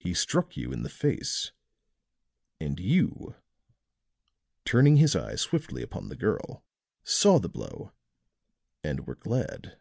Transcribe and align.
"He 0.00 0.14
struck 0.14 0.56
you 0.56 0.72
in 0.72 0.82
the 0.82 0.88
face; 0.88 1.52
and 2.58 2.80
you," 2.80 3.36
turning 4.64 4.96
his 4.96 5.14
eyes 5.14 5.42
swiftly 5.42 5.80
upon 5.80 6.08
the 6.08 6.16
girl, 6.16 6.64
"saw 7.04 7.38
the 7.38 7.48
blow 7.48 7.92
and 8.82 9.06
were 9.06 9.14
glad." 9.14 9.78